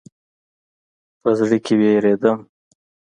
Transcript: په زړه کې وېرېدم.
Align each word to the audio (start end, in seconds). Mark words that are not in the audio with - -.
په 1.21 1.29
زړه 1.39 1.57
کې 1.65 1.73
وېرېدم. 1.79 2.37